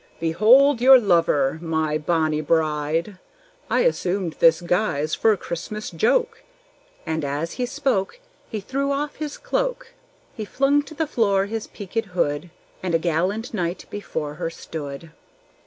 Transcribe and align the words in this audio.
Behold 0.19 0.81
your 0.81 0.97
lover, 0.97 1.59
my 1.61 1.95
bonny 1.95 2.41
bride! 2.41 3.19
I 3.69 3.81
assumed 3.81 4.33
this 4.39 4.59
guise 4.59 5.13
for 5.13 5.31
a 5.31 5.37
Christmas 5.37 5.91
joke." 5.91 6.41
And 7.05 7.23
as 7.23 7.51
he 7.51 7.67
spoke, 7.67 8.19
He 8.49 8.61
threw 8.61 8.91
off 8.91 9.17
his 9.17 9.37
cloak, 9.37 9.93
He 10.35 10.43
flung 10.43 10.81
to 10.85 10.95
the 10.95 11.05
floor 11.05 11.45
his 11.45 11.67
peakèd 11.67 12.05
hood, 12.17 12.49
And 12.81 12.95
a 12.95 12.97
gallant 12.97 13.53
knight 13.53 13.85
before 13.91 14.33
her 14.41 14.49
stood! 14.49 15.11